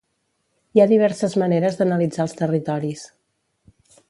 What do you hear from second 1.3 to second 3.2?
maneres d'analitzar els territoris.